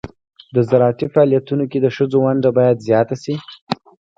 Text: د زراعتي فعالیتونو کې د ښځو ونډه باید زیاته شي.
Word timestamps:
د 0.55 0.57
زراعتي 0.69 1.07
فعالیتونو 1.13 1.63
کې 1.71 1.77
د 1.81 1.87
ښځو 1.95 2.17
ونډه 2.23 2.49
باید 2.57 2.83
زیاته 2.87 3.15
شي. 3.23 3.35